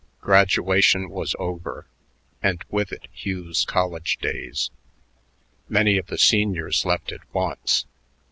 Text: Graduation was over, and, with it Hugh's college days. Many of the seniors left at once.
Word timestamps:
Graduation 0.19 1.11
was 1.11 1.35
over, 1.37 1.85
and, 2.41 2.63
with 2.71 2.91
it 2.91 3.07
Hugh's 3.13 3.63
college 3.63 4.17
days. 4.17 4.71
Many 5.69 5.99
of 5.99 6.07
the 6.07 6.17
seniors 6.17 6.85
left 6.85 7.11
at 7.11 7.21
once. 7.35 7.85